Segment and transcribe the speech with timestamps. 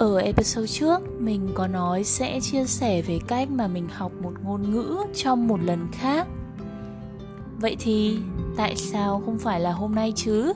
[0.00, 4.32] Ở episode trước, mình có nói sẽ chia sẻ về cách mà mình học một
[4.42, 6.26] ngôn ngữ trong một lần khác.
[7.60, 8.18] Vậy thì
[8.56, 10.52] tại sao không phải là hôm nay chứ?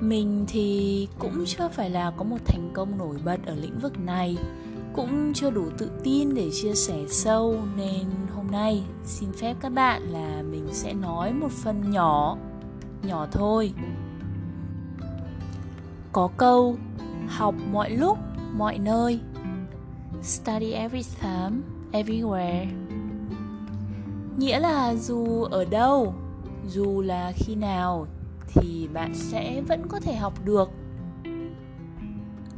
[0.00, 3.98] Mình thì cũng chưa phải là có một thành công nổi bật ở lĩnh vực
[3.98, 4.36] này
[4.94, 8.04] Cũng chưa đủ tự tin để chia sẻ sâu Nên
[8.34, 12.36] hôm nay xin phép các bạn là mình sẽ nói một phần nhỏ
[13.02, 13.72] Nhỏ thôi
[16.18, 16.76] có câu
[17.28, 18.18] học mọi lúc,
[18.56, 19.20] mọi nơi.
[20.22, 21.56] Study every time,
[21.92, 22.66] everywhere.
[24.36, 26.14] Nghĩa là dù ở đâu,
[26.68, 28.06] dù là khi nào
[28.48, 30.70] thì bạn sẽ vẫn có thể học được.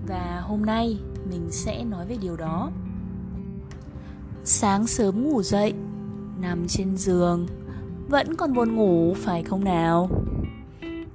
[0.07, 0.99] Và hôm nay
[1.31, 2.71] mình sẽ nói về điều đó.
[4.45, 5.75] Sáng sớm ngủ dậy
[6.41, 7.47] nằm trên giường
[8.09, 10.11] vẫn còn buồn ngủ phải không nào?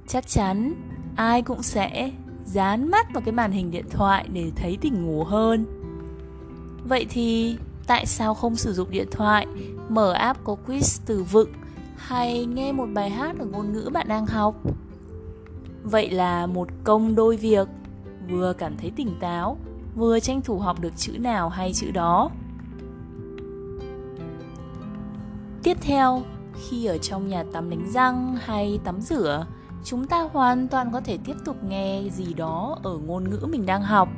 [0.06, 0.74] Chắc chắn
[1.16, 2.12] ai cũng sẽ
[2.46, 5.66] dán mắt vào cái màn hình điện thoại để thấy tỉnh ngủ hơn.
[6.88, 9.46] Vậy thì tại sao không sử dụng điện thoại,
[9.88, 11.50] mở app có quiz từ vựng
[11.96, 14.54] hay nghe một bài hát ở ngôn ngữ bạn đang học?
[15.82, 17.68] Vậy là một công đôi việc,
[18.28, 19.58] vừa cảm thấy tỉnh táo,
[19.96, 22.30] vừa tranh thủ học được chữ nào hay chữ đó.
[25.62, 26.22] Tiếp theo,
[26.54, 29.46] khi ở trong nhà tắm đánh răng hay tắm rửa
[29.88, 33.66] chúng ta hoàn toàn có thể tiếp tục nghe gì đó ở ngôn ngữ mình
[33.66, 34.08] đang học.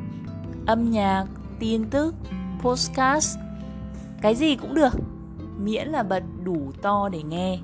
[0.67, 1.27] Âm nhạc,
[1.59, 2.15] tin tức,
[2.61, 3.39] podcast,
[4.23, 4.93] cái gì cũng được,
[5.59, 7.59] miễn là bật đủ to để nghe.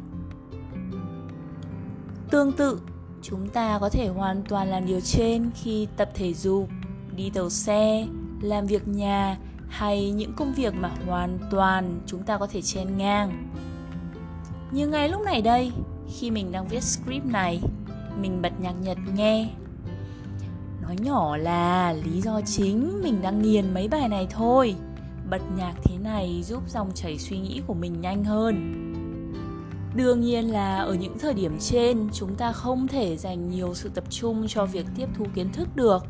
[2.31, 2.81] Tương tự,
[3.23, 6.69] chúng ta có thể hoàn toàn làm điều trên khi tập thể dục,
[7.17, 8.07] đi tàu xe,
[8.41, 9.39] làm việc nhà
[9.69, 13.53] hay những công việc mà hoàn toàn chúng ta có thể chen ngang.
[14.71, 15.73] Như ngay lúc này đây,
[16.09, 17.63] khi mình đang viết script này
[18.21, 19.49] mình bật nhạc nhật nghe.
[20.83, 24.75] Nói nhỏ là lý do chính mình đang nghiền mấy bài này thôi.
[25.31, 28.81] Bật nhạc thế này giúp dòng chảy suy nghĩ của mình nhanh hơn.
[29.97, 33.91] Đương nhiên là ở những thời điểm trên, chúng ta không thể dành nhiều sự
[33.95, 36.07] tập trung cho việc tiếp thu kiến thức được.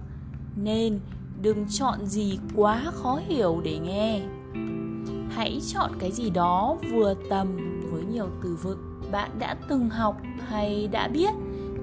[0.57, 1.01] Nên
[1.43, 4.21] đừng chọn gì quá khó hiểu để nghe.
[5.31, 10.21] Hãy chọn cái gì đó vừa tầm, với nhiều từ vựng bạn đã từng học
[10.49, 11.31] hay đã biết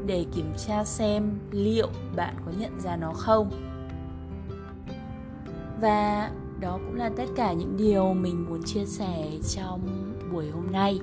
[0.06, 3.52] để kiểm tra xem liệu bạn có nhận ra nó không.
[5.82, 9.82] Và đó cũng là tất cả những điều mình muốn chia sẻ trong
[10.34, 11.00] buổi hôm nay.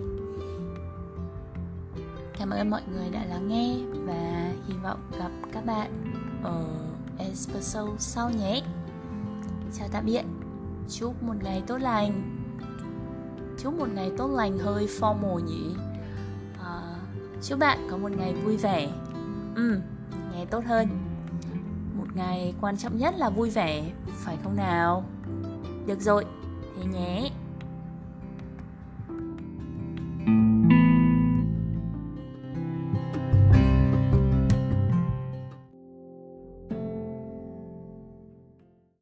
[2.38, 3.76] Cảm ơn mọi người đã lắng nghe
[4.06, 5.90] và hy vọng gặp các bạn
[6.42, 6.64] ở
[7.18, 8.62] espresso sau nhé.
[9.78, 10.22] Chào tạm biệt.
[10.88, 12.38] Chúc một ngày tốt lành.
[13.58, 15.74] Chúc một ngày tốt lành hơi formal nhỉ
[17.42, 18.88] chúc bạn có một ngày vui vẻ.
[19.54, 19.80] Ừ
[20.38, 20.88] nghe tốt hơn.
[21.98, 25.04] Một ngày quan trọng nhất là vui vẻ, phải không nào?
[25.86, 26.24] Được rồi,
[26.76, 27.30] thế nhé.